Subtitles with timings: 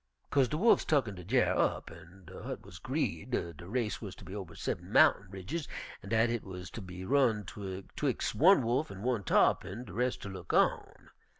[0.31, 4.25] "Co'se de wolfs tucken de dyar' up, an' hit wuz 'greed de race wuz ter
[4.25, 5.67] be over seben mountain ridges,
[6.01, 10.17] an' dat hit wuz ter be run 'twix' one wolf an' one tarr'pin, de res'
[10.17, 11.11] ter look on.